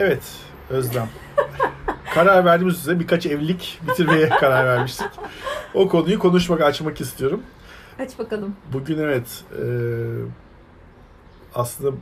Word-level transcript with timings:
Evet 0.00 0.22
Özlem. 0.70 1.08
karar 2.14 2.44
verdiğimiz 2.44 2.78
üzere 2.78 3.00
birkaç 3.00 3.26
evlilik 3.26 3.80
bitirmeye 3.88 4.28
karar 4.40 4.66
vermiştik. 4.66 5.08
O 5.74 5.88
konuyu 5.88 6.18
konuşmak, 6.18 6.60
açmak 6.60 7.00
istiyorum. 7.00 7.42
Aç 7.98 8.18
bakalım. 8.18 8.56
Bugün 8.72 8.98
evet 8.98 9.44
e, 9.52 9.64
aslında 11.54 11.96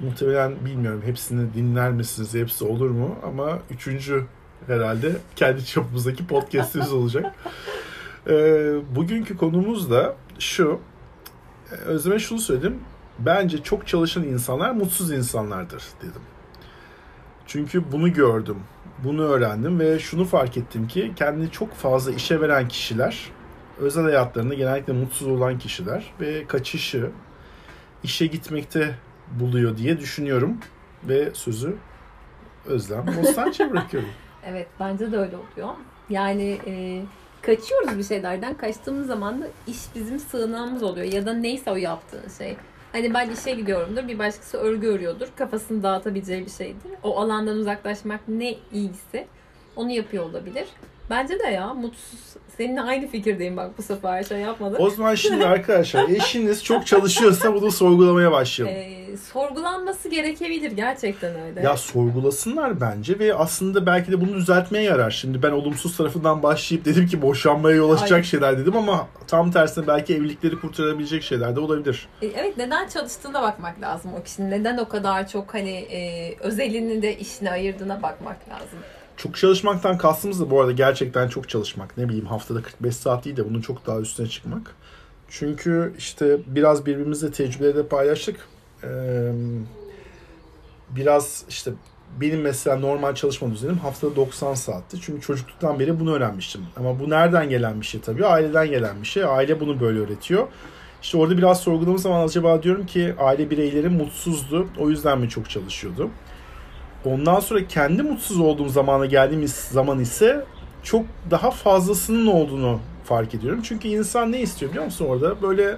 muhtemelen 0.00 0.64
bilmiyorum 0.64 1.02
hepsini 1.04 1.54
dinler 1.54 1.90
misiniz, 1.90 2.34
hepsi 2.34 2.64
olur 2.64 2.90
mu? 2.90 3.16
Ama 3.22 3.58
üçüncü 3.70 4.24
herhalde 4.66 5.16
kendi 5.36 5.66
çapımızdaki 5.66 6.26
podcastimiz 6.26 6.92
olacak. 6.92 7.34
E, 8.26 8.32
bugünkü 8.96 9.36
konumuz 9.36 9.90
da 9.90 10.14
şu. 10.38 10.80
E, 11.72 11.74
Özlem'e 11.74 12.18
şunu 12.18 12.38
söyledim. 12.38 12.78
Bence 13.18 13.62
çok 13.62 13.86
çalışan 13.86 14.22
insanlar 14.24 14.70
mutsuz 14.70 15.12
insanlardır 15.12 15.82
dedim. 16.02 16.22
Çünkü 17.48 17.92
bunu 17.92 18.12
gördüm, 18.12 18.56
bunu 19.04 19.22
öğrendim 19.22 19.80
ve 19.80 19.98
şunu 19.98 20.24
fark 20.24 20.56
ettim 20.56 20.88
ki 20.88 21.12
kendini 21.16 21.50
çok 21.50 21.74
fazla 21.74 22.12
işe 22.12 22.40
veren 22.40 22.68
kişiler, 22.68 23.30
özel 23.78 24.04
hayatlarında 24.04 24.54
genellikle 24.54 24.92
mutsuz 24.92 25.28
olan 25.28 25.58
kişiler 25.58 26.14
ve 26.20 26.46
kaçışı 26.46 27.10
işe 28.02 28.26
gitmekte 28.26 28.94
buluyor 29.40 29.76
diye 29.76 29.98
düşünüyorum 29.98 30.56
ve 31.04 31.30
sözü 31.34 31.76
Özlem 32.66 33.06
Bostancı'ya 33.06 33.70
bırakıyorum. 33.72 34.08
Evet 34.46 34.68
bence 34.80 35.12
de 35.12 35.16
öyle 35.16 35.36
oluyor. 35.36 35.74
Yani 36.10 36.58
e, 36.66 37.02
kaçıyoruz 37.42 37.98
bir 37.98 38.04
şeylerden. 38.04 38.56
Kaçtığımız 38.56 39.06
zaman 39.06 39.42
da 39.42 39.46
iş 39.66 39.78
bizim 39.94 40.18
sığınağımız 40.18 40.82
oluyor. 40.82 41.06
Ya 41.06 41.26
da 41.26 41.32
neyse 41.32 41.70
o 41.70 41.76
yaptığın 41.76 42.28
şey. 42.38 42.56
Hani 42.92 43.14
ben 43.14 43.30
işe 43.30 43.50
gidiyorumdur, 43.50 44.08
bir 44.08 44.18
başkası 44.18 44.58
örgü 44.58 44.86
örüyordur. 44.86 45.28
Kafasını 45.36 45.82
dağıtabileceği 45.82 46.46
bir 46.46 46.50
şeydir. 46.50 46.92
O 47.02 47.20
alandan 47.20 47.56
uzaklaşmak 47.56 48.20
ne 48.28 48.54
iyisi 48.72 49.26
onu 49.76 49.90
yapıyor 49.90 50.24
olabilir. 50.24 50.68
Bence 51.10 51.38
de 51.38 51.46
ya 51.46 51.74
mutsuz. 51.74 52.20
Seninle 52.56 52.80
aynı 52.80 53.06
fikirdeyim 53.06 53.56
bak 53.56 53.78
bu 53.78 53.82
sefer 53.82 54.22
şey 54.22 54.38
yapmadım. 54.38 54.76
O 54.80 54.90
zaman 54.90 55.14
şimdi 55.14 55.46
arkadaşlar 55.46 56.08
eşiniz 56.08 56.64
çok 56.64 56.86
çalışıyorsa 56.86 57.54
bunu 57.54 57.70
sorgulamaya 57.70 58.32
başlayalım. 58.32 58.76
Ee, 58.78 59.16
sorgulanması 59.16 60.08
gerekebilir 60.08 60.72
gerçekten 60.72 61.40
öyle. 61.40 61.60
Ya 61.60 61.76
sorgulasınlar 61.76 62.80
bence 62.80 63.18
ve 63.18 63.34
aslında 63.34 63.86
belki 63.86 64.12
de 64.12 64.20
bunu 64.20 64.34
düzeltmeye 64.34 64.84
yarar. 64.84 65.10
Şimdi 65.10 65.42
ben 65.42 65.50
olumsuz 65.50 65.96
tarafından 65.96 66.42
başlayıp 66.42 66.84
dedim 66.84 67.06
ki 67.06 67.22
boşanmaya 67.22 67.76
yol 67.76 67.90
açacak 67.90 68.12
Aynen. 68.12 68.22
şeyler 68.22 68.58
dedim 68.58 68.76
ama 68.76 69.08
tam 69.26 69.50
tersine 69.50 69.86
belki 69.86 70.14
evlilikleri 70.14 70.60
kurtarabilecek 70.60 71.22
şeyler 71.22 71.56
de 71.56 71.60
olabilir. 71.60 72.08
E, 72.22 72.26
Evet 72.26 72.56
neden 72.58 72.88
çalıştığına 72.88 73.42
bakmak 73.42 73.80
lazım 73.80 74.10
o 74.20 74.22
kişinin. 74.22 74.50
Neden 74.50 74.78
o 74.78 74.88
kadar 74.88 75.28
çok 75.28 75.54
hani 75.54 75.70
e, 75.70 76.34
özelini 76.40 77.02
de 77.02 77.18
işine 77.18 77.50
ayırdığına 77.50 78.02
bakmak 78.02 78.48
lazım. 78.48 78.78
Çok 79.18 79.36
çalışmaktan 79.36 79.98
kastımız 79.98 80.40
da 80.40 80.50
bu 80.50 80.60
arada 80.60 80.72
gerçekten 80.72 81.28
çok 81.28 81.48
çalışmak. 81.48 81.96
Ne 81.96 82.08
bileyim 82.08 82.26
haftada 82.26 82.62
45 82.62 82.96
saat 82.96 83.24
değil 83.24 83.36
de 83.36 83.50
bunun 83.50 83.60
çok 83.60 83.86
daha 83.86 84.00
üstüne 84.00 84.26
çıkmak. 84.26 84.74
Çünkü 85.28 85.94
işte 85.98 86.38
biraz 86.46 86.86
birbirimizle 86.86 87.30
tecrübeleri 87.30 87.76
de 87.76 87.86
paylaştık. 87.86 88.48
Biraz 90.90 91.44
işte 91.48 91.70
benim 92.20 92.40
mesela 92.40 92.76
normal 92.76 93.14
çalışma 93.14 93.50
düzenim 93.50 93.78
haftada 93.78 94.16
90 94.16 94.54
saatti. 94.54 95.00
Çünkü 95.00 95.20
çocukluktan 95.20 95.78
beri 95.78 96.00
bunu 96.00 96.14
öğrenmiştim. 96.14 96.60
Ama 96.76 97.00
bu 97.00 97.10
nereden 97.10 97.48
gelen 97.48 97.80
bir 97.80 97.86
şey 97.86 98.00
tabii? 98.00 98.26
Aileden 98.26 98.70
gelen 98.70 99.02
bir 99.02 99.06
şey. 99.06 99.24
Aile 99.24 99.60
bunu 99.60 99.80
böyle 99.80 99.98
öğretiyor. 99.98 100.48
İşte 101.02 101.18
orada 101.18 101.38
biraz 101.38 101.60
sorguladığım 101.60 101.98
zaman 101.98 102.26
acaba 102.26 102.62
diyorum 102.62 102.86
ki 102.86 103.14
aile 103.18 103.50
bireyleri 103.50 103.88
mutsuzdu. 103.88 104.68
O 104.78 104.90
yüzden 104.90 105.18
mi 105.18 105.28
çok 105.28 105.50
çalışıyordu? 105.50 106.10
Ondan 107.04 107.40
sonra 107.40 107.66
kendi 107.66 108.02
mutsuz 108.02 108.40
olduğum 108.40 108.68
zamana 108.68 109.06
geldiğimiz 109.06 109.54
zaman 109.54 110.00
ise 110.00 110.44
çok 110.82 111.06
daha 111.30 111.50
fazlasının 111.50 112.26
olduğunu 112.26 112.80
fark 113.04 113.34
ediyorum. 113.34 113.62
Çünkü 113.62 113.88
insan 113.88 114.32
ne 114.32 114.40
istiyor 114.40 114.70
biliyor 114.70 114.84
musun 114.84 115.06
orada? 115.06 115.42
Böyle 115.42 115.76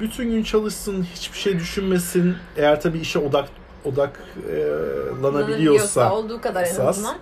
bütün 0.00 0.30
gün 0.30 0.42
çalışsın, 0.42 1.06
hiçbir 1.14 1.38
şey 1.38 1.58
düşünmesin. 1.58 2.36
Eğer 2.56 2.80
tabii 2.80 2.98
işe 2.98 3.18
odak 3.18 3.48
odaklanabiliyorsa 3.84 6.12
olduğu 6.12 6.40
kadar 6.40 6.64
en 6.64 6.80
azından. 6.80 7.16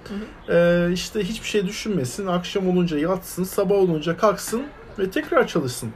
E, 0.48 0.88
işte 0.92 1.24
hiçbir 1.24 1.48
şey 1.48 1.66
düşünmesin. 1.66 2.26
Akşam 2.26 2.68
olunca 2.68 2.98
yatsın, 2.98 3.44
sabah 3.44 3.74
olunca 3.74 4.16
kalksın 4.16 4.62
ve 4.98 5.10
tekrar 5.10 5.46
çalışsın. 5.46 5.90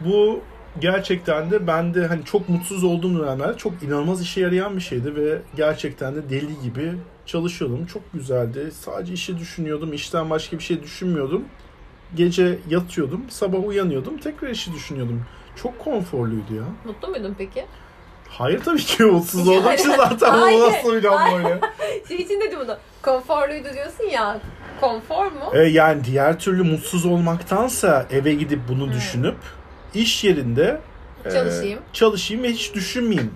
Bu 0.00 0.40
gerçekten 0.80 1.50
de 1.50 1.66
ben 1.66 1.94
de 1.94 2.06
hani 2.06 2.24
çok 2.24 2.48
mutsuz 2.48 2.84
olduğum 2.84 3.18
dönemlerde 3.18 3.56
çok 3.58 3.82
inanılmaz 3.82 4.22
işe 4.22 4.40
yarayan 4.40 4.76
bir 4.76 4.80
şeydi 4.80 5.16
ve 5.16 5.38
gerçekten 5.56 6.14
de 6.14 6.30
deli 6.30 6.60
gibi 6.62 6.92
çalışıyordum. 7.26 7.86
Çok 7.86 8.12
güzeldi. 8.12 8.70
Sadece 8.72 9.12
işi 9.12 9.38
düşünüyordum. 9.38 9.92
İşten 9.92 10.30
başka 10.30 10.58
bir 10.58 10.62
şey 10.62 10.82
düşünmüyordum. 10.82 11.44
Gece 12.14 12.58
yatıyordum. 12.68 13.24
Sabah 13.28 13.66
uyanıyordum. 13.66 14.18
Tekrar 14.18 14.48
işi 14.48 14.72
düşünüyordum. 14.72 15.24
Çok 15.62 15.78
konforluydu 15.78 16.54
ya. 16.54 16.62
Mutlu 16.84 17.08
muydun 17.08 17.34
peki? 17.38 17.64
Hayır 18.28 18.60
tabii 18.64 18.78
ki 18.78 19.02
mutsuz 19.02 19.48
olduğum 19.48 19.72
için 19.72 19.90
zaten 19.96 20.30
Hayır, 20.30 20.60
bu 20.60 20.62
nasıl 20.62 20.94
bir 20.96 21.02
laf 21.02 21.20
hayır. 21.20 21.44
böyle. 21.44 21.60
Şey 22.08 22.16
için 22.16 22.40
dedim 22.40 22.58
bunu. 22.64 22.76
Konforluydu 23.02 23.68
diyorsun 23.74 24.04
ya. 24.12 24.40
Konfor 24.80 25.24
mu? 25.26 25.50
E, 25.54 25.58
yani 25.58 26.04
diğer 26.04 26.38
türlü 26.38 26.62
mutsuz 26.62 27.06
olmaktansa 27.06 28.06
eve 28.10 28.34
gidip 28.34 28.60
bunu 28.68 28.92
düşünüp 28.92 29.36
iş 29.94 30.24
yerinde 30.24 30.80
e, 31.24 31.30
Çalışayım. 31.30 31.78
çalışayım 31.92 32.42
ve 32.42 32.52
hiç 32.52 32.74
düşünmeyeyim. 32.74 33.30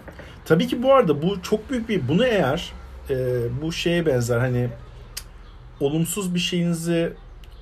Tabii 0.44 0.66
ki 0.66 0.82
bu 0.82 0.94
arada 0.94 1.22
bu 1.22 1.42
çok 1.42 1.70
büyük 1.70 1.88
bir 1.88 2.08
bunu 2.08 2.24
eğer 2.24 2.72
e, 3.10 3.16
bu 3.62 3.72
şeye 3.72 4.06
benzer 4.06 4.38
hani 4.38 4.68
olumsuz 5.80 6.34
bir 6.34 6.40
şeyinizi 6.40 7.12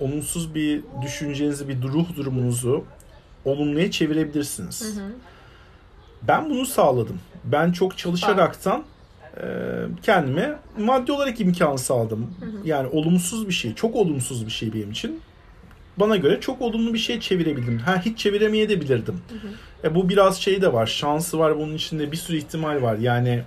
olumsuz 0.01 0.55
bir 0.55 0.83
düşüncenizi 1.03 1.69
bir 1.69 1.83
ruh 1.83 2.17
durumunuzu 2.17 2.85
olumluya 3.45 3.91
çevirebilirsiniz. 3.91 4.97
Hı 4.97 5.01
hı. 5.01 5.05
Ben 6.23 6.51
bunu 6.51 6.67
sağladım. 6.67 7.21
Ben 7.45 7.73
çok 7.73 7.99
çalışaraktan 7.99 8.85
e, 9.37 9.47
kendime 10.03 10.59
maddi 10.79 11.13
olarak 11.13 11.41
imkan 11.41 11.77
sağladım. 11.77 12.35
Yani 12.65 12.89
olumsuz 12.89 13.49
bir 13.49 13.53
şey, 13.53 13.75
çok 13.75 13.97
olumsuz 13.97 14.47
bir 14.47 14.51
şey 14.51 14.75
benim 14.75 14.91
için. 14.91 15.21
Bana 15.97 16.17
göre 16.17 16.41
çok 16.41 16.63
olumlu 16.63 16.95
bir 16.95 16.99
şey 16.99 17.21
çevirebildim. 17.21 17.79
Ha 17.79 18.03
hiç 18.05 18.19
çeviremeye 18.19 18.69
de 18.69 18.81
bilirdim. 18.81 19.21
E, 19.85 19.95
bu 19.95 20.09
biraz 20.09 20.41
şey 20.41 20.63
de 20.63 20.73
var, 20.73 20.87
şansı 20.87 21.39
var 21.39 21.59
bunun 21.59 21.75
içinde 21.75 22.13
bir 22.13 22.17
sürü 22.17 22.37
ihtimal 22.37 22.83
var. 22.83 22.97
Yani 22.97 23.43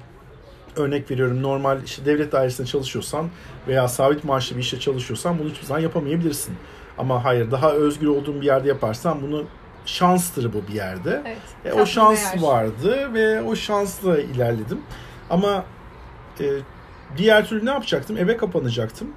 örnek 0.76 1.12
veriyorum 1.12 1.42
normal 1.42 1.84
işte 1.86 2.06
devlet 2.06 2.32
dairesinde 2.32 2.68
çalışıyorsan 2.68 3.30
veya 3.68 3.88
sabit 3.88 4.24
maaşlı 4.24 4.58
bir 4.58 4.62
işte 4.62 4.80
çalışıyorsan 4.80 5.40
bunu 5.40 5.50
hiçbir 5.50 5.66
zaman 5.66 5.82
yapamayabilirsin. 5.82 6.56
Ama 6.98 7.24
hayır 7.24 7.52
daha 7.52 7.72
özgür 7.72 8.08
olduğun 8.08 8.42
bir 8.42 8.46
yerde 8.46 8.68
yaparsan 8.68 9.22
bunu 9.22 9.44
şanstır 9.86 10.54
bu 10.54 10.68
bir 10.68 10.74
yerde. 10.74 11.22
Evet. 11.26 11.76
E, 11.76 11.82
o 11.82 11.86
şans 11.86 12.34
değer. 12.34 12.42
vardı 12.44 13.14
ve 13.14 13.42
o 13.42 13.56
şansla 13.56 14.20
ilerledim. 14.20 14.80
Ama 15.30 15.66
e, 16.40 16.46
diğer 17.18 17.48
türlü 17.48 17.66
ne 17.66 17.70
yapacaktım? 17.70 18.18
Eve 18.18 18.38
kapanacaktım. 18.38 19.08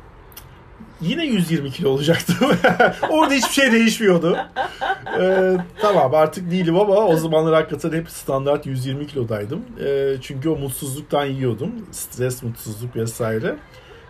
Yine 1.01 1.27
120 1.27 1.71
kilo 1.71 1.89
olacaktım. 1.89 2.37
Orada 3.11 3.35
hiçbir 3.35 3.53
şey 3.53 3.73
değişmiyordu. 3.73 4.37
E, 5.21 5.57
tamam 5.81 6.15
artık 6.15 6.51
değilim 6.51 6.77
ama 6.77 6.95
o 6.95 7.17
zamanlar 7.17 7.55
hakikaten 7.55 7.93
hep 7.93 8.11
standart 8.11 8.67
120 8.67 9.07
kilodaydım. 9.07 9.65
E, 9.85 10.17
çünkü 10.23 10.49
o 10.49 10.57
mutsuzluktan 10.57 11.25
yiyordum. 11.25 11.71
Stres, 11.93 12.43
mutsuzluk 12.43 12.97
vesaire. 12.97 13.57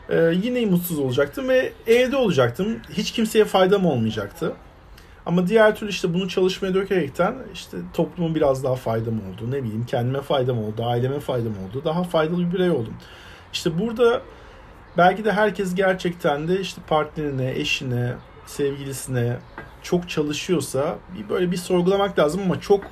E, 0.09 0.33
yine 0.43 0.67
mutsuz 0.67 0.99
olacaktım 0.99 1.49
ve 1.49 1.73
evde 1.87 2.17
olacaktım. 2.17 2.81
Hiç 2.93 3.13
kimseye 3.13 3.45
faydam 3.45 3.87
olmayacaktı. 3.87 4.53
Ama 5.27 5.47
diğer 5.49 5.77
türlü 5.77 5.91
işte 5.91 6.15
bunu 6.15 6.29
çalışmaya 6.29 6.75
dökerekten 6.75 7.35
işte 7.55 7.77
topluma 7.95 8.34
biraz 8.34 8.65
daha 8.65 8.75
faydam 8.75 9.15
oldu. 9.15 9.51
Ne 9.51 9.63
bileyim 9.65 9.87
kendime 9.87 10.21
faydam 10.21 10.59
oldu, 10.59 10.84
aileme 10.84 11.21
faydam 11.21 11.53
oldu. 11.53 11.83
Daha 11.84 12.05
faydalı 12.05 12.39
bir 12.39 12.53
birey 12.53 12.71
oldum. 12.71 12.95
İşte 13.53 13.78
burada 13.78 14.22
belki 14.98 15.25
de 15.25 15.33
herkes 15.33 15.75
gerçekten 15.75 16.48
de 16.48 16.60
işte 16.60 16.81
partnerine, 16.89 17.51
eşine, 17.51 18.13
sevgilisine 18.47 19.37
çok 19.83 20.09
çalışıyorsa 20.09 20.97
bir 21.19 21.28
böyle 21.28 21.51
bir 21.51 21.57
sorgulamak 21.57 22.19
lazım 22.19 22.41
ama 22.45 22.60
çok 22.60 22.84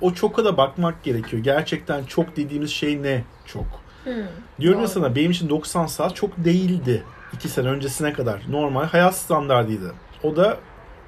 o 0.00 0.14
çoka 0.14 0.44
da 0.44 0.56
bakmak 0.56 1.02
gerekiyor. 1.04 1.42
Gerçekten 1.42 2.04
çok 2.04 2.36
dediğimiz 2.36 2.70
şey 2.70 3.02
ne 3.02 3.24
çok? 3.46 3.66
Hı. 4.04 4.24
Diyorum 4.60 4.80
ya 4.80 4.86
Doğru. 4.86 4.92
sana 4.94 5.14
benim 5.16 5.30
için 5.30 5.48
90 5.48 5.86
saat 5.86 6.16
çok 6.16 6.30
değildi. 6.44 7.02
2 7.32 7.48
sene 7.48 7.68
öncesine 7.68 8.12
kadar. 8.12 8.42
Normal 8.50 8.84
hayat 8.84 9.16
standardıydı. 9.16 9.94
O 10.22 10.36
da 10.36 10.56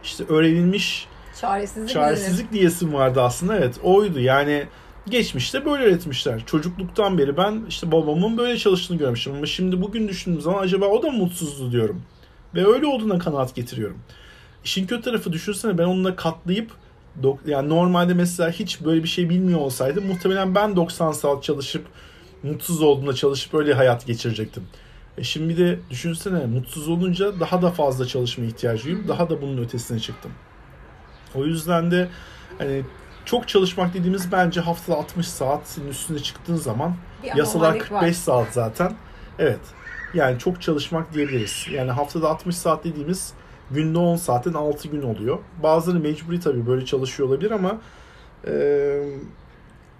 işte 0.02 0.24
öğrenilmiş 0.28 1.08
Çaresizlik. 1.40 1.88
çaresizlik 1.88 2.52
diyesim 2.52 2.94
vardı 2.94 3.22
aslında. 3.22 3.56
Evet 3.56 3.74
oydu 3.82 4.20
yani 4.20 4.66
geçmişte 5.08 5.64
böyle 5.64 5.84
öğretmişler. 5.84 6.46
Çocukluktan 6.46 7.18
beri 7.18 7.36
ben 7.36 7.62
işte 7.68 7.92
babamın 7.92 8.38
böyle 8.38 8.58
çalıştığını 8.58 8.98
görmüştüm. 8.98 9.34
Ama 9.34 9.46
şimdi 9.46 9.82
bugün 9.82 10.08
düşündüğüm 10.08 10.40
zaman 10.40 10.62
acaba 10.62 10.86
o 10.86 11.02
da 11.02 11.10
mutsuzdu 11.10 11.72
diyorum. 11.72 12.02
Ve 12.54 12.66
öyle 12.66 12.86
olduğuna 12.86 13.18
kanaat 13.18 13.54
getiriyorum. 13.54 13.98
İşin 14.64 14.86
kötü 14.86 15.02
tarafı 15.02 15.32
düşünsene 15.32 15.78
ben 15.78 15.84
onunla 15.84 16.16
katlayıp 16.16 16.70
yani 17.46 17.68
normalde 17.68 18.14
mesela 18.14 18.50
hiç 18.50 18.84
böyle 18.84 19.02
bir 19.02 19.08
şey 19.08 19.30
bilmiyor 19.30 19.60
olsaydım 19.60 20.06
muhtemelen 20.06 20.54
ben 20.54 20.76
90 20.76 21.12
saat 21.12 21.42
çalışıp 21.42 21.84
mutsuz 22.42 22.82
olduğumda 22.82 23.14
çalışıp 23.14 23.54
öyle 23.54 23.74
hayat 23.74 24.06
geçirecektim. 24.06 24.62
E 25.18 25.24
şimdi 25.24 25.48
bir 25.48 25.56
de 25.56 25.78
düşünsene 25.90 26.46
mutsuz 26.46 26.88
olunca 26.88 27.40
daha 27.40 27.62
da 27.62 27.70
fazla 27.70 28.06
çalışma 28.06 28.44
ihtiyacı 28.44 28.84
duyup 28.84 29.08
daha 29.08 29.30
da 29.30 29.42
bunun 29.42 29.62
ötesine 29.62 30.00
çıktım. 30.00 30.30
O 31.34 31.44
yüzden 31.44 31.90
de 31.90 32.08
hani 32.58 32.82
çok 33.30 33.48
çalışmak 33.48 33.94
dediğimiz 33.94 34.32
bence 34.32 34.60
haftada 34.60 34.96
60 34.98 35.28
saatin 35.28 35.88
üstüne 35.88 36.18
çıktığın 36.18 36.56
zaman 36.56 36.94
Bir 37.22 37.34
yasalar 37.36 37.64
anormallik 37.64 37.88
45 37.88 38.02
var. 38.08 38.12
saat 38.12 38.52
zaten. 38.52 38.92
Evet. 39.38 39.60
Yani 40.14 40.38
çok 40.38 40.62
çalışmak 40.62 41.14
diyebiliriz. 41.14 41.66
Yani 41.72 41.90
haftada 41.90 42.28
60 42.28 42.56
saat 42.56 42.84
dediğimiz 42.84 43.32
günde 43.70 43.98
10 43.98 44.16
saatin 44.16 44.52
6 44.54 44.88
gün 44.88 45.02
oluyor. 45.02 45.38
Bazıları 45.62 46.00
mecburi 46.00 46.40
tabii 46.40 46.66
böyle 46.66 46.84
çalışıyor 46.86 47.28
olabilir 47.28 47.50
ama 47.50 47.78
e, 48.46 48.52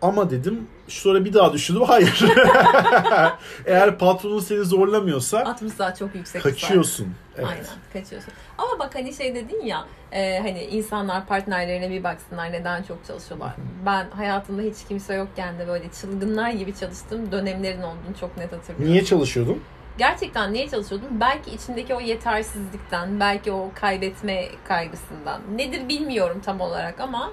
ama 0.03 0.31
dedim 0.31 0.67
sonra 0.89 1.25
bir 1.25 1.35
daha 1.35 1.53
düşündüm 1.53 1.83
hayır. 1.83 2.25
Eğer 3.67 3.99
patronun 3.99 4.41
seni 4.41 4.65
zorlamıyorsa 4.65 5.39
60 5.45 5.73
saat 5.73 5.99
çok 5.99 6.15
yüksek. 6.15 6.43
kaçıyorsun. 6.43 7.15
Evet. 7.37 7.49
Aynen 7.49 7.65
kaçıyorsun. 7.93 8.33
Ama 8.59 8.79
bak 8.79 8.95
hani 8.95 9.15
şey 9.15 9.35
dedin 9.35 9.65
ya 9.65 9.85
e, 10.13 10.39
hani 10.39 10.65
insanlar 10.65 11.27
partnerlerine 11.27 11.91
bir 11.91 12.05
baksınlar 12.05 12.53
neden 12.53 12.83
çok 12.83 13.05
çalışıyorlar. 13.07 13.53
Ben 13.87 14.11
hayatımda 14.11 14.63
hiç 14.63 14.77
kimse 14.89 15.15
yokken 15.15 15.59
de 15.59 15.69
böyle 15.69 15.85
çılgınlar 16.01 16.51
gibi 16.51 16.75
çalıştığım 16.75 17.33
dönemlerin 17.33 17.83
olduğunu 17.83 18.17
çok 18.21 18.37
net 18.37 18.53
hatırlıyorum. 18.53 18.93
Niye 18.93 19.05
çalışıyordun? 19.05 19.63
Gerçekten 19.99 20.53
niye 20.53 20.69
çalışıyordum? 20.69 21.09
Belki 21.21 21.51
içindeki 21.51 21.95
o 21.95 22.01
yetersizlikten, 22.01 23.21
belki 23.21 23.53
o 23.53 23.71
kaybetme 23.75 24.45
kaygısından. 24.69 25.41
Nedir 25.57 25.89
bilmiyorum 25.89 26.41
tam 26.45 26.61
olarak 26.61 27.01
ama 27.01 27.33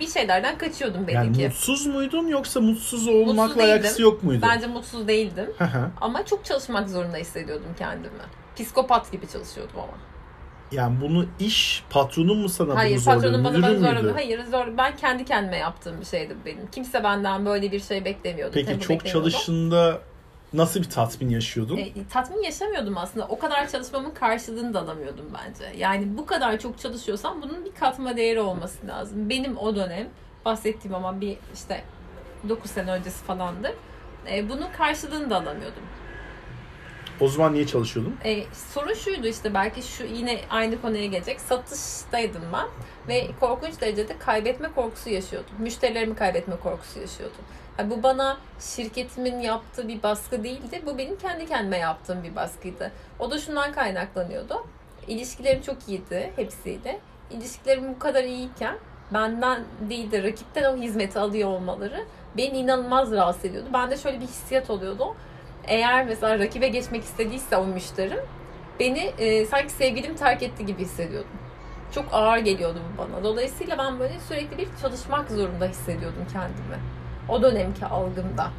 bir 0.00 0.06
şeylerden 0.06 0.58
kaçıyordum 0.58 1.06
belli 1.06 1.14
Yani 1.16 1.32
ki. 1.36 1.44
mutsuz 1.46 1.86
muydun 1.86 2.26
yoksa 2.26 2.60
mutsuz 2.60 3.08
olmakla 3.08 3.42
Mutsuz 3.44 3.62
alakası 3.62 4.02
yok 4.02 4.22
muydu? 4.22 4.46
Bence 4.48 4.66
mutsuz 4.66 5.08
değildim. 5.08 5.50
Ama 6.00 6.26
çok 6.26 6.44
çalışmak 6.44 6.88
zorunda 6.90 7.16
hissediyordum 7.16 7.74
kendimi. 7.78 8.12
Psikopat 8.56 9.12
gibi 9.12 9.26
çalışıyordum 9.28 9.74
ama. 9.76 9.92
yani 10.72 11.00
bunu 11.00 11.26
iş 11.40 11.84
patronun 11.90 12.38
mu 12.38 12.48
sana 12.48 12.74
Hayır 12.76 12.94
bunu 12.96 13.00
zorluyordu? 13.02 13.26
patronum 13.26 13.44
bana 13.44 13.56
Müdürün 13.68 13.82
bana 13.82 13.92
müydü? 13.92 14.06
zor 14.08 14.14
Hayır 14.14 14.44
zor. 14.44 14.66
Ben 14.78 14.96
kendi 14.96 15.24
kendime 15.24 15.56
yaptığım 15.56 16.00
bir 16.00 16.06
şeydi 16.06 16.36
benim. 16.46 16.66
Kimse 16.72 17.04
benden 17.04 17.46
böyle 17.46 17.72
bir 17.72 17.80
şey 17.80 18.04
beklemiyordu. 18.04 18.52
Peki 18.54 18.66
çok 18.80 18.90
beklemiyordum. 18.90 19.30
Nasıl 20.54 20.80
bir 20.80 20.90
tatmin 20.90 21.28
yaşıyordun? 21.28 21.76
E, 21.76 21.92
tatmin 22.10 22.42
yaşamıyordum 22.42 22.98
aslında. 22.98 23.26
O 23.26 23.38
kadar 23.38 23.68
çalışmamın 23.68 24.10
karşılığını 24.10 24.74
da 24.74 24.80
alamıyordum 24.80 25.26
bence. 25.34 25.78
Yani 25.78 26.18
bu 26.18 26.26
kadar 26.26 26.58
çok 26.58 26.78
çalışıyorsam 26.78 27.42
bunun 27.42 27.64
bir 27.64 27.74
katma 27.74 28.16
değeri 28.16 28.40
olması 28.40 28.86
lazım. 28.86 29.30
Benim 29.30 29.58
o 29.58 29.76
dönem 29.76 30.08
bahsettiğim 30.44 30.94
ama 30.94 31.20
bir 31.20 31.38
işte 31.54 31.84
9 32.48 32.70
sene 32.70 32.90
öncesi 32.90 33.24
falandır. 33.24 33.72
E, 34.30 34.48
bunun 34.48 34.72
karşılığını 34.76 35.30
da 35.30 35.36
alamıyordum. 35.36 35.82
O 37.20 37.28
zaman 37.28 37.54
niye 37.54 37.66
çalışıyordun? 37.66 38.16
E, 38.24 38.44
sorun 38.74 38.94
şuydu 38.94 39.26
işte 39.26 39.54
belki 39.54 39.82
şu 39.82 40.04
yine 40.04 40.40
aynı 40.50 40.80
konuya 40.82 41.06
gelecek. 41.06 41.40
Satıştaydım 41.40 42.42
ben 42.52 42.66
ve 43.08 43.26
korkunç 43.40 43.80
derecede 43.80 44.18
kaybetme 44.18 44.68
korkusu 44.74 45.10
yaşıyordum. 45.10 45.54
Müşterilerimi 45.58 46.16
kaybetme 46.16 46.56
korkusu 46.56 47.00
yaşıyordum. 47.00 47.44
Ha, 47.76 47.90
bu 47.90 48.02
bana 48.02 48.38
şirketimin 48.60 49.40
yaptığı 49.40 49.88
bir 49.88 50.02
baskı 50.02 50.44
değildi. 50.44 50.82
Bu 50.86 50.98
benim 50.98 51.18
kendi 51.18 51.46
kendime 51.46 51.78
yaptığım 51.78 52.22
bir 52.22 52.36
baskıydı. 52.36 52.92
O 53.18 53.30
da 53.30 53.38
şundan 53.38 53.72
kaynaklanıyordu. 53.72 54.66
İlişkilerim 55.08 55.62
çok 55.62 55.88
iyiydi 55.88 56.32
hepsiyle. 56.36 57.00
İlişkilerim 57.30 57.94
bu 57.94 57.98
kadar 57.98 58.24
iyiyken 58.24 58.76
benden 59.14 59.64
değil 59.90 60.12
de 60.12 60.22
rakipten 60.22 60.64
o 60.64 60.76
hizmeti 60.76 61.18
alıyor 61.18 61.48
olmaları 61.48 62.04
beni 62.36 62.58
inanılmaz 62.58 63.12
rahatsız 63.12 63.44
ediyordu. 63.44 63.68
Bende 63.72 63.96
şöyle 63.96 64.20
bir 64.20 64.26
hissiyat 64.26 64.70
oluyordu 64.70 65.14
eğer 65.68 66.06
mesela 66.06 66.38
rakibe 66.38 66.68
geçmek 66.68 67.02
istediyse 67.04 67.56
o 67.56 67.66
müşterim 67.66 68.20
beni 68.80 69.12
e, 69.18 69.46
sanki 69.46 69.72
sevgilim 69.72 70.14
terk 70.14 70.42
etti 70.42 70.66
gibi 70.66 70.82
hissediyordum. 70.82 71.30
Çok 71.94 72.04
ağır 72.12 72.38
geliyordu 72.38 72.78
bu 72.94 72.98
bana. 72.98 73.24
Dolayısıyla 73.24 73.78
ben 73.78 73.98
böyle 73.98 74.20
sürekli 74.28 74.58
bir 74.58 74.68
çalışmak 74.82 75.30
zorunda 75.30 75.66
hissediyordum 75.66 76.26
kendimi. 76.32 76.78
O 77.28 77.42
dönemki 77.42 77.86
algımda. 77.86 78.50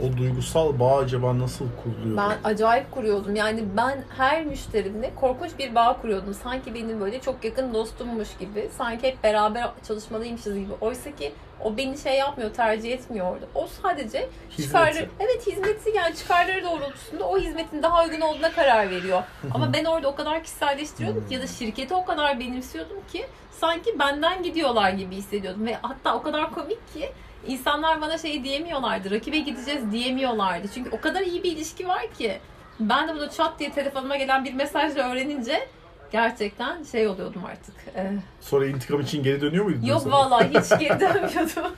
O 0.00 0.16
duygusal 0.16 0.78
bağ 0.78 0.98
acaba 0.98 1.38
nasıl 1.38 1.66
kuruluyor? 1.82 2.16
Ben 2.16 2.38
acayip 2.44 2.90
kuruyordum. 2.90 3.36
Yani 3.36 3.64
ben 3.76 4.04
her 4.16 4.44
müşterimle 4.44 5.14
korkunç 5.14 5.50
bir 5.58 5.74
bağ 5.74 5.96
kuruyordum. 6.02 6.34
Sanki 6.34 6.74
benim 6.74 7.00
böyle 7.00 7.20
çok 7.20 7.44
yakın 7.44 7.74
dostummuş 7.74 8.28
gibi. 8.38 8.68
Sanki 8.78 9.06
hep 9.06 9.24
beraber 9.24 9.70
çalışmalıymışız 9.88 10.54
gibi. 10.54 10.72
Oysa 10.80 11.10
ki 11.16 11.32
o 11.64 11.76
beni 11.76 11.98
şey 11.98 12.14
yapmıyor, 12.14 12.54
tercih 12.54 12.92
etmiyordu. 12.92 13.48
O 13.54 13.66
sadece 13.82 14.28
çıkarları, 14.56 15.08
evet 15.20 15.46
hizmeti 15.46 15.90
yani 15.96 16.16
çıkarları 16.16 16.64
doğrultusunda 16.64 17.28
o 17.28 17.38
hizmetin 17.38 17.82
daha 17.82 18.04
uygun 18.04 18.20
olduğuna 18.20 18.52
karar 18.52 18.90
veriyor. 18.90 19.22
Ama 19.54 19.72
ben 19.72 19.84
orada 19.84 20.08
o 20.08 20.14
kadar 20.14 20.42
kişiselleştiriyordum 20.42 21.28
ki 21.28 21.34
ya 21.34 21.42
da 21.42 21.46
şirketi 21.46 21.94
o 21.94 22.04
kadar 22.04 22.40
benimsiyordum 22.40 22.96
ki 23.12 23.26
sanki 23.50 23.98
benden 23.98 24.42
gidiyorlar 24.42 24.90
gibi 24.90 25.16
hissediyordum. 25.16 25.66
Ve 25.66 25.76
hatta 25.82 26.14
o 26.14 26.22
kadar 26.22 26.54
komik 26.54 26.94
ki 26.94 27.12
insanlar 27.46 28.00
bana 28.00 28.18
şey 28.18 28.44
diyemiyorlardı. 28.44 29.10
Rakibe 29.10 29.38
gideceğiz 29.38 29.92
diyemiyorlardı. 29.92 30.68
Çünkü 30.74 30.90
o 30.90 31.00
kadar 31.00 31.20
iyi 31.20 31.42
bir 31.42 31.52
ilişki 31.52 31.88
var 31.88 32.06
ki. 32.18 32.38
Ben 32.80 33.08
de 33.08 33.14
bunu 33.14 33.30
çat 33.30 33.58
diye 33.58 33.70
telefonuma 33.70 34.16
gelen 34.16 34.44
bir 34.44 34.54
mesajla 34.54 35.10
öğrenince 35.10 35.68
gerçekten 36.12 36.82
şey 36.82 37.08
oluyordum 37.08 37.42
artık. 37.44 37.74
Ee, 37.96 38.12
Sonra 38.40 38.66
intikam 38.66 39.00
için 39.00 39.22
geri 39.22 39.40
dönüyor 39.40 39.64
muydun? 39.64 39.82
yok 39.86 40.02
mesela? 40.04 40.16
vallahi 40.16 40.48
hiç 40.48 40.68
geri 40.80 41.00
dönmüyordum. 41.00 41.72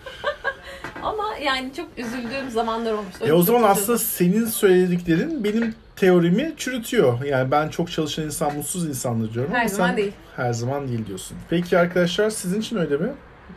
Ama 1.02 1.24
yani 1.42 1.72
çok 1.76 1.88
üzüldüğüm 1.96 2.50
zamanlar 2.50 2.92
olmuştu. 2.92 3.26
E 3.26 3.32
o 3.32 3.42
zaman 3.42 3.62
aslında 3.62 3.98
senin 3.98 4.44
söylediklerin 4.46 5.44
benim 5.44 5.74
teorimi 5.96 6.54
çürütüyor. 6.56 7.24
Yani 7.24 7.50
ben 7.50 7.68
çok 7.68 7.90
çalışan 7.92 8.24
insan 8.24 8.56
mutsuz 8.56 8.88
insandır 8.88 9.34
diyorum 9.34 9.52
Her 9.54 9.60
ama 9.60 9.68
zaman 9.68 9.88
sen 9.88 9.96
değil. 9.96 10.12
her 10.36 10.52
zaman 10.52 10.88
değil 10.88 11.06
diyorsun. 11.06 11.36
Peki 11.50 11.78
arkadaşlar 11.78 12.30
sizin 12.30 12.60
için 12.60 12.76
öyle 12.76 12.96
mi? 12.96 13.12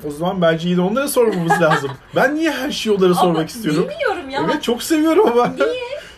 O 0.07 0.11
zaman 0.11 0.41
bence 0.41 0.69
yine 0.69 0.81
onlara 0.81 1.07
sormamız 1.07 1.51
lazım. 1.61 1.91
Ben 2.15 2.35
niye 2.35 2.51
her 2.51 2.71
şeyi 2.71 2.95
onlara 2.95 3.13
sormak 3.13 3.35
Ama 3.37 3.45
istiyorum? 3.45 3.87
Bilmiyorum 3.89 4.29
ya. 4.29 4.41
Evet 4.45 4.63
çok 4.63 4.83
seviyorum 4.83 5.27
ama. 5.31 5.53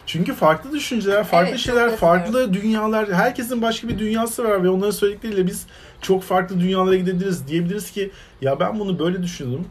Çünkü 0.07 0.33
farklı 0.33 0.71
düşünceler, 0.71 1.23
farklı 1.23 1.49
Evet, 1.49 1.59
şeyler, 1.59 1.95
farklı 1.95 2.53
dünyalar, 2.53 3.13
herkesin 3.13 3.61
başka 3.61 3.87
bir 3.87 3.99
dünyası 3.99 4.43
var 4.43 4.63
ve 4.63 4.69
onların 4.69 4.91
söyledikleriyle 4.91 5.47
biz 5.47 5.67
çok 6.01 6.23
farklı 6.23 6.59
dünyalara 6.59 6.95
gidebiliriz. 6.95 7.47
Diyebiliriz 7.47 7.91
ki 7.91 8.11
ya 8.41 8.59
ben 8.59 8.79
bunu 8.79 8.99
böyle 8.99 9.23
düşündüm 9.23 9.65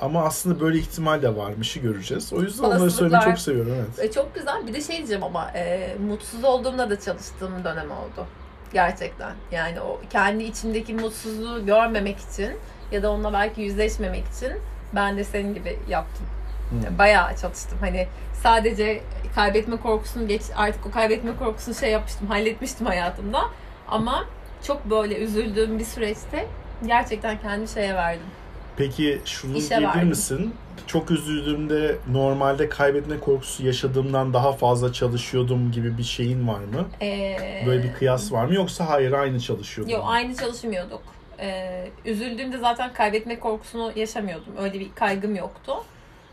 ama 0.00 0.24
aslında 0.24 0.60
böyle 0.60 0.78
ihtimal 0.78 1.22
de 1.22 1.36
varmışı 1.36 1.78
göreceğiz. 1.78 2.32
O 2.32 2.42
yüzden 2.42 2.64
onları 2.64 2.90
söylemeyi 2.90 3.24
çok 3.24 3.38
seviyorum 3.38 3.72
evet. 3.76 4.10
E, 4.10 4.12
Çok 4.12 4.34
güzel. 4.34 4.66
Bir 4.66 4.74
de 4.74 4.80
şey 4.80 4.96
diyeceğim 4.96 5.22
ama 5.22 5.50
e, 5.54 5.96
mutsuz 6.08 6.44
olduğumda 6.44 6.90
da 6.90 7.00
çalıştığım 7.00 7.64
dönem 7.64 7.90
oldu. 7.90 8.26
Gerçekten. 8.72 9.32
Yani 9.52 9.80
o 9.80 10.00
kendi 10.10 10.44
içimdeki 10.44 10.94
mutsuzluğu 10.94 11.66
görmemek 11.66 12.16
için 12.32 12.52
ya 12.92 13.02
da 13.02 13.10
onunla 13.10 13.32
belki 13.32 13.60
yüzleşmemek 13.60 14.24
için 14.36 14.52
ben 14.94 15.16
de 15.16 15.24
senin 15.24 15.54
gibi 15.54 15.78
yaptım. 15.88 16.26
Hmm. 16.70 16.98
Bayağı 16.98 17.36
çalıştım. 17.36 17.78
Hani 17.80 18.06
sadece 18.42 19.00
kaybetme 19.34 19.76
korkusunu 19.76 20.28
geç 20.28 20.42
artık 20.56 20.86
o 20.86 20.90
kaybetme 20.90 21.36
korkusunu 21.36 21.74
şey 21.74 21.90
yapmıştım, 21.90 22.26
halletmiştim 22.26 22.86
hayatımda. 22.86 23.40
Ama 23.88 24.24
çok 24.66 24.90
böyle 24.90 25.16
üzüldüğüm 25.18 25.78
bir 25.78 25.84
süreçte 25.84 26.46
gerçekten 26.86 27.40
kendi 27.40 27.68
şeye 27.68 27.94
verdim. 27.94 28.26
Peki 28.76 29.20
şunu 29.24 29.56
İşe 29.56 29.68
diyebilir 29.68 29.88
verdim. 29.88 30.08
misin? 30.08 30.54
Çok 30.86 31.10
üzüldüğümde 31.10 31.96
normalde 32.12 32.68
kaybetme 32.68 33.20
korkusu 33.20 33.66
yaşadığımdan 33.66 34.32
daha 34.34 34.52
fazla 34.52 34.92
çalışıyordum 34.92 35.72
gibi 35.72 35.98
bir 35.98 36.02
şeyin 36.02 36.48
var 36.48 36.58
mı? 36.60 36.88
Ee, 37.02 37.62
Böyle 37.66 37.82
bir 37.82 37.92
kıyas 37.92 38.32
var 38.32 38.44
mı 38.44 38.54
yoksa 38.54 38.88
hayır 38.88 39.12
aynı 39.12 39.40
çalışıyordum? 39.40 39.94
Yok 39.94 40.04
aynı 40.06 40.36
çalışmıyorduk. 40.36 41.02
Ee, 41.40 41.88
üzüldüğümde 42.04 42.58
zaten 42.58 42.92
kaybetme 42.92 43.38
korkusunu 43.38 43.92
yaşamıyordum. 43.96 44.52
Öyle 44.60 44.80
bir 44.80 44.88
kaygım 44.94 45.34
yoktu. 45.34 45.72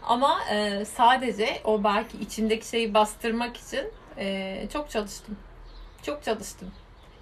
Ama 0.08 0.40
e, 0.52 0.86
sadece 0.86 1.62
o 1.64 1.84
belki 1.84 2.18
içimdeki 2.18 2.68
şeyi 2.68 2.94
bastırmak 2.94 3.58
için 3.58 3.86
e, 4.18 4.68
çok 4.74 4.90
çalıştım. 4.90 5.38
Çok 6.04 6.24
çalıştım. 6.24 6.72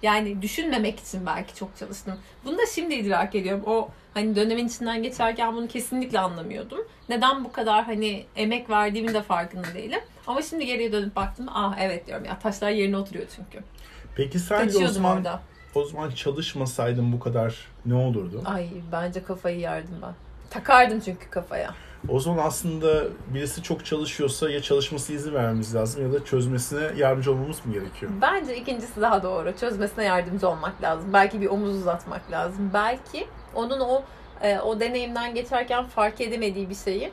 Yani 0.02 0.42
düşünmemek 0.42 1.00
için 1.00 1.26
belki 1.26 1.54
çok 1.54 1.76
çalıştım. 1.76 2.18
Bunu 2.44 2.58
da 2.58 2.66
şimdi 2.74 2.94
idrak 2.94 3.34
ediyorum. 3.34 3.62
O 3.66 3.88
hani 4.14 4.36
dönemin 4.36 4.68
içinden 4.68 5.02
geçerken 5.02 5.56
bunu 5.56 5.68
kesinlikle 5.68 6.20
anlamıyordum. 6.20 6.78
Neden 7.08 7.44
bu 7.44 7.52
kadar 7.52 7.84
hani 7.84 8.26
emek 8.36 8.70
verdiğimin 8.70 9.14
de 9.14 9.22
farkında 9.22 9.74
değilim. 9.74 10.00
Ama 10.26 10.42
şimdi 10.42 10.66
geriye 10.66 10.92
dönüp 10.92 11.16
baktım. 11.16 11.46
Ah 11.54 11.76
evet 11.80 12.06
diyorum 12.06 12.24
ya 12.24 12.38
taşlar 12.38 12.70
yerine 12.70 12.96
oturuyor 12.96 13.26
çünkü. 13.36 13.64
Peki 14.16 14.38
sence 14.38 14.78
o 14.78 14.88
zaman, 14.88 15.16
orada. 15.16 15.40
o 15.74 15.84
zaman 15.84 16.10
çalışmasaydın 16.10 17.12
bu 17.12 17.20
kadar 17.20 17.68
ne 17.86 17.94
olurdu? 17.94 18.42
Ay 18.44 18.68
bence 18.92 19.22
kafayı 19.22 19.58
yerdim 19.58 19.94
ben. 20.02 20.14
Takardım 20.50 21.00
çünkü 21.00 21.30
kafaya. 21.30 21.74
O 22.08 22.20
zaman 22.20 22.46
aslında 22.46 23.04
birisi 23.34 23.62
çok 23.62 23.84
çalışıyorsa 23.86 24.50
ya 24.50 24.62
çalışmasına 24.62 25.16
izin 25.16 25.34
vermemiz 25.34 25.74
lazım 25.74 26.02
ya 26.02 26.20
da 26.20 26.24
çözmesine 26.24 26.90
yardımcı 26.96 27.32
olmamız 27.32 27.66
mı 27.66 27.72
gerekiyor? 27.72 28.12
Bence 28.22 28.56
ikincisi 28.56 29.00
daha 29.00 29.22
doğru. 29.22 29.52
Çözmesine 29.60 30.04
yardımcı 30.04 30.48
olmak 30.48 30.82
lazım. 30.82 31.12
Belki 31.12 31.40
bir 31.40 31.46
omuz 31.46 31.76
uzatmak 31.76 32.30
lazım. 32.30 32.70
Belki 32.74 33.26
onun 33.54 33.80
o 33.80 34.02
e, 34.42 34.58
o 34.58 34.80
deneyimden 34.80 35.34
geçerken 35.34 35.84
fark 35.84 36.20
edemediği 36.20 36.70
bir 36.70 36.74
şeyi 36.74 37.12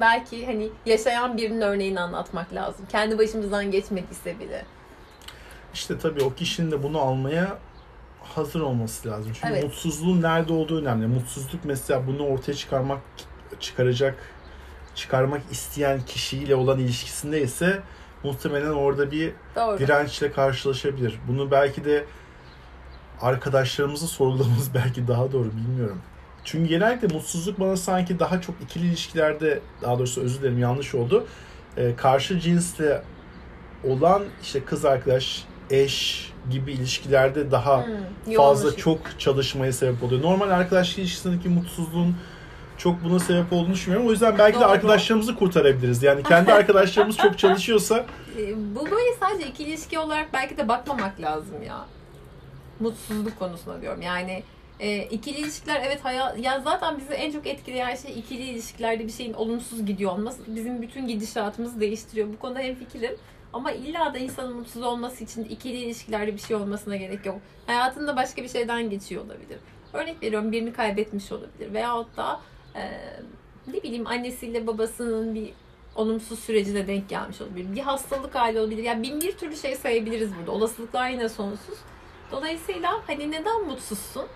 belki 0.00 0.46
hani 0.46 0.68
yaşayan 0.86 1.36
birinin 1.36 1.60
örneğini 1.60 2.00
anlatmak 2.00 2.54
lazım. 2.54 2.86
Kendi 2.88 3.18
başımızdan 3.18 3.70
geçmediyse 3.70 4.40
bile. 4.40 4.64
İşte 5.74 5.98
tabii 5.98 6.24
o 6.24 6.34
kişinin 6.34 6.70
de 6.70 6.82
bunu 6.82 6.98
almaya 7.00 7.58
hazır 8.22 8.60
olması 8.60 9.08
lazım. 9.08 9.32
Çünkü 9.34 9.54
Evet. 9.54 9.64
mutsuzluğun 9.64 10.22
nerede 10.22 10.52
olduğu 10.52 10.80
önemli. 10.80 11.06
Mutsuzluk 11.06 11.64
mesela 11.64 12.06
bunu 12.06 12.26
ortaya 12.26 12.54
çıkarmak 12.54 13.00
çıkaracak 13.60 14.14
çıkarmak 14.94 15.40
isteyen 15.50 16.00
kişiyle 16.06 16.54
olan 16.54 16.78
ilişkisinde 16.78 17.42
ise 17.42 17.82
muhtemelen 18.24 18.70
orada 18.70 19.10
bir 19.10 19.32
Doğru. 19.56 19.78
dirençle 19.78 20.32
karşılaşabilir. 20.32 21.18
Bunu 21.28 21.50
belki 21.50 21.84
de 21.84 22.04
arkadaşlarımızı 23.20 24.06
sorgulamamız 24.08 24.70
belki 24.74 25.08
daha 25.08 25.32
doğru 25.32 25.50
bilmiyorum. 25.52 26.00
Çünkü 26.44 26.68
genellikle 26.68 27.08
mutsuzluk 27.08 27.60
bana 27.60 27.76
sanki 27.76 28.18
daha 28.18 28.40
çok 28.40 28.54
ikili 28.62 28.86
ilişkilerde 28.86 29.60
daha 29.82 29.98
doğrusu 29.98 30.20
özür 30.20 30.40
dilerim 30.40 30.58
yanlış 30.58 30.94
oldu. 30.94 31.26
Ee, 31.76 31.96
karşı 31.96 32.40
cinsle 32.40 33.02
olan 33.84 34.22
işte 34.42 34.64
kız 34.64 34.84
arkadaş, 34.84 35.44
eş 35.70 36.30
gibi 36.50 36.72
ilişkilerde 36.72 37.50
daha 37.50 37.86
Hmm, 37.86 38.34
fazla 38.36 38.76
çok 38.76 39.20
çalışmaya 39.20 39.72
sebep 39.72 40.02
oluyor. 40.02 40.22
Normal 40.22 40.50
arkadaş 40.50 40.98
ilişkisindeki 40.98 41.48
mutsuzluğun 41.48 42.16
çok 42.78 43.04
buna 43.04 43.18
sebep 43.18 43.52
olduğunu 43.52 43.72
düşünmüyorum. 43.72 44.08
O 44.08 44.10
yüzden 44.10 44.38
belki 44.38 44.56
de 44.58 44.60
Doğru. 44.60 44.70
arkadaşlarımızı 44.70 45.34
kurtarabiliriz. 45.34 46.02
Yani 46.02 46.22
kendi 46.22 46.52
arkadaşlarımız 46.60 47.16
çok 47.16 47.38
çalışıyorsa 47.38 48.06
Ee, 48.38 48.74
Bu 48.74 48.90
böyle 48.90 49.14
sadece 49.20 49.46
ikili 49.48 49.68
ilişki 49.68 49.98
olarak 49.98 50.32
belki 50.32 50.56
de 50.56 50.68
bakmamak 50.68 51.20
lazım 51.20 51.62
ya. 51.66 51.86
Mutsuzluk 52.80 53.38
konusuna 53.38 53.82
diyorum. 53.82 54.02
Yani 54.02 54.42
e, 54.80 55.02
ikili 55.02 55.38
ilişkiler 55.38 55.82
evet 55.86 56.04
hayat 56.04 56.38
ya 56.38 56.60
zaten 56.60 56.98
bizi 56.98 57.12
en 57.12 57.32
çok 57.32 57.46
etkileyen 57.46 57.94
şey 57.94 58.18
ikili 58.18 58.42
ilişkilerde 58.42 59.06
bir 59.06 59.12
şeyin 59.12 59.32
olumsuz 59.32 59.86
gidiyor 59.86 60.12
olması 60.12 60.42
bizim 60.46 60.82
bütün 60.82 61.06
gidişatımızı 61.08 61.80
değiştiriyor. 61.80 62.28
Bu 62.28 62.38
konuda 62.38 62.58
hemfikirim. 62.58 63.16
Ama 63.52 63.72
illa 63.72 64.14
da 64.14 64.18
insanın 64.18 64.56
mutsuz 64.56 64.82
olması 64.82 65.24
için 65.24 65.44
ikili 65.44 65.76
ilişkilerde 65.76 66.34
bir 66.34 66.40
şey 66.40 66.56
olmasına 66.56 66.96
gerek 66.96 67.26
yok. 67.26 67.38
Hayatında 67.66 68.16
başka 68.16 68.42
bir 68.42 68.48
şeyden 68.48 68.90
geçiyor 68.90 69.24
olabilir. 69.24 69.58
Örnek 69.92 70.22
veriyorum 70.22 70.52
birini 70.52 70.72
kaybetmiş 70.72 71.32
olabilir. 71.32 71.72
Veyahut 71.74 72.16
da 72.16 72.40
e, 72.78 72.90
ne 73.66 73.82
bileyim 73.82 74.06
annesiyle 74.06 74.66
babasının 74.66 75.34
bir 75.34 75.52
olumsuz 75.94 76.38
sürecine 76.38 76.86
denk 76.86 77.08
gelmiş 77.08 77.40
olabilir. 77.40 77.76
Bir 77.76 77.80
hastalık 77.80 78.34
hali 78.34 78.60
olabilir. 78.60 78.82
Yani 78.82 79.02
bin 79.02 79.20
bir 79.20 79.32
türlü 79.32 79.56
şey 79.56 79.76
sayabiliriz 79.76 80.30
burada. 80.38 80.50
Olasılıklar 80.52 81.08
yine 81.08 81.28
sonsuz. 81.28 81.78
Dolayısıyla 82.32 83.00
hani 83.06 83.30
neden 83.30 83.66
mutsuzsun? 83.66 84.26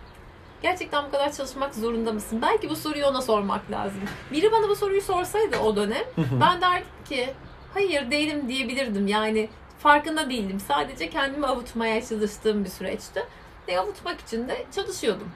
Gerçekten 0.62 1.06
bu 1.06 1.10
kadar 1.10 1.32
çalışmak 1.32 1.74
zorunda 1.74 2.12
mısın? 2.12 2.38
Belki 2.42 2.70
bu 2.70 2.76
soruyu 2.76 3.06
ona 3.06 3.22
sormak 3.22 3.70
lazım. 3.70 4.00
Biri 4.32 4.52
bana 4.52 4.68
bu 4.68 4.76
soruyu 4.76 5.02
sorsaydı 5.02 5.58
o 5.58 5.76
dönem 5.76 6.04
ben 6.16 6.60
derdim 6.60 6.86
ki 7.08 7.34
hayır 7.74 8.10
değilim 8.10 8.48
diyebilirdim. 8.48 9.06
Yani 9.06 9.48
farkında 9.78 10.30
değildim. 10.30 10.60
Sadece 10.60 11.10
kendimi 11.10 11.46
avutmaya 11.46 12.04
çalıştığım 12.06 12.64
bir 12.64 12.70
süreçti. 12.70 13.22
Ve 13.68 13.80
avutmak 13.80 14.20
için 14.20 14.48
de 14.48 14.64
çalışıyordum. 14.76 15.28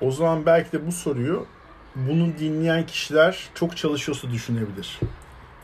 o 0.00 0.10
zaman 0.10 0.46
belki 0.46 0.72
de 0.72 0.86
bu 0.86 0.92
soruyu 0.92 1.46
bunu 1.96 2.38
dinleyen 2.38 2.86
kişiler 2.86 3.48
çok 3.54 3.76
çalışıyorsa 3.76 4.30
düşünebilir. 4.30 5.00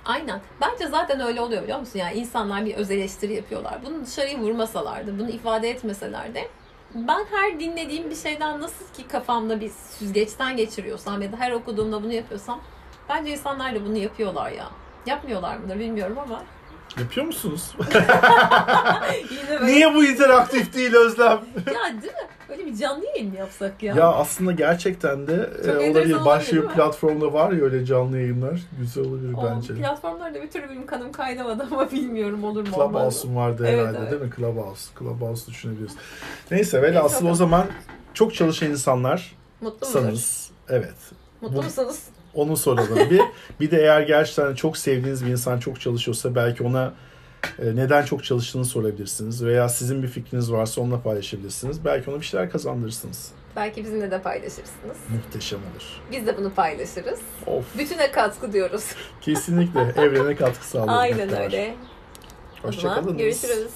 Aynen. 0.05 0.41
Bence 0.61 0.87
zaten 0.87 1.21
öyle 1.21 1.41
oluyor 1.41 1.63
biliyor 1.63 1.79
musun? 1.79 1.99
Yani 1.99 2.15
insanlar 2.19 2.65
bir 2.67 2.75
öz 2.75 2.91
eleştiri 2.91 3.35
yapıyorlar. 3.35 3.79
Bunu 3.87 4.07
dışarıya 4.07 4.39
vurmasalardı, 4.39 5.19
bunu 5.19 5.31
ifade 5.31 5.71
etmeseler 5.71 6.35
de 6.35 6.49
ben 6.95 7.25
her 7.31 7.61
dinlediğim 7.61 8.11
bir 8.11 8.15
şeyden 8.17 8.61
nasıl 8.61 8.85
ki 8.97 9.09
kafamda 9.09 9.61
bir 9.61 9.71
süzgeçten 9.99 10.57
geçiriyorsam 10.57 11.23
ya 11.23 11.33
da 11.33 11.37
her 11.37 11.53
okuduğumda 11.53 12.03
bunu 12.03 12.13
yapıyorsam 12.13 12.61
bence 13.09 13.31
insanlar 13.31 13.75
da 13.75 13.85
bunu 13.85 13.97
yapıyorlar 13.97 14.51
ya. 14.51 14.71
Yapmıyorlar 15.07 15.57
mıdır 15.57 15.79
bilmiyorum 15.79 16.19
ama. 16.19 16.43
Yapıyor 16.99 17.27
musunuz? 17.27 17.75
Yine 19.31 19.61
böyle, 19.61 19.67
Niye 19.67 19.95
bu 19.95 20.05
interaktif 20.05 20.75
değil 20.75 20.95
Özlem? 20.95 21.41
ya 21.75 22.03
değil 22.03 22.13
mi? 22.13 22.28
Bir 22.69 22.77
canlı 22.77 23.05
yayın 23.07 23.29
mı 23.33 23.39
yapsak 23.39 23.83
ya? 23.83 23.95
Ya 23.95 24.07
aslında 24.13 24.53
gerçekten 24.53 25.27
de 25.27 25.51
Çok 25.67 25.75
e, 25.83 25.91
olabilir. 25.91 26.17
Başka 26.25 26.57
bir 26.57 26.69
platformda 26.69 27.33
var 27.33 27.53
ya 27.53 27.65
öyle 27.65 27.85
canlı 27.85 28.17
yayınlar. 28.19 28.61
Güzel 28.81 29.05
olabilir 29.05 29.35
O 29.35 29.45
bence. 29.45 29.75
platformlarda 29.75 30.43
bir 30.43 30.51
türlü 30.51 30.69
benim 30.71 30.87
kanım 30.87 31.13
kaynamadı 31.13 31.67
ama 31.71 31.91
bilmiyorum 31.93 32.45
olur 32.45 32.69
mu 32.69 32.75
olmaz 32.75 32.79
mı? 32.79 32.93
Clubhouse'un 32.93 33.37
vardı 33.37 33.65
Evet, 33.69 33.79
herhalde 33.81 33.99
evet. 33.99 34.11
değil 34.13 34.23
mi? 34.23 34.31
Clubhouse. 34.37 34.91
Clubhouse 34.99 35.47
düşünebiliriz. 35.51 35.93
Neyse 36.51 36.83
velhasıl 36.83 37.27
o 37.27 37.35
zaman 37.35 37.67
çok 38.15 38.35
çalışan 38.35 38.71
insanlar 38.71 39.37
Mutlu 39.61 39.87
musunuz? 39.87 40.51
Evet. 40.69 40.95
Mutlu 41.41 41.57
Bu- 41.57 41.63
musunuz? 41.63 41.99
Onu 42.35 42.57
soralım. 42.57 43.11
bir, 43.11 43.21
bir 43.61 43.71
de 43.71 43.77
eğer 43.79 44.01
gerçekten 44.01 44.55
çok 44.55 44.77
sevdiğiniz 44.77 45.27
bir 45.27 45.31
insan 45.31 45.59
çok 45.59 45.81
çalışıyorsa 45.81 46.35
belki 46.35 46.63
ona 46.63 46.93
neden 47.59 48.05
çok 48.05 48.25
çalıştığını 48.25 48.65
sorabilirsiniz. 48.65 49.45
Veya 49.45 49.69
sizin 49.69 50.03
bir 50.03 50.09
fikriniz 50.09 50.53
varsa 50.53 50.81
onunla 50.81 51.03
paylaşabilirsiniz. 51.03 51.85
Belki 51.85 52.11
ona 52.11 52.21
bir 52.21 52.25
şeyler 52.25 52.51
kazandırırsınız. 52.51 53.31
Belki 53.57 53.85
bizimle 53.85 54.11
de 54.11 54.23
paylaşırsınız. 54.23 54.97
Muhteşem 55.09 55.59
olur. 55.59 55.85
Biz 56.13 56.27
de 56.27 56.37
bunu 56.37 56.55
paylaşırız. 56.55 57.21
Of. 57.47 57.79
Bütüne 57.79 58.11
katkı 58.13 58.53
diyoruz. 58.53 58.85
Kesinlikle 59.21 59.81
evrene 59.97 60.37
katkı 60.37 60.67
sağlıyor. 60.67 60.99
Aynen 60.99 61.37
öyle. 61.37 61.75
Hoşçakalın. 62.63 63.19
görüşürüz. 63.19 63.71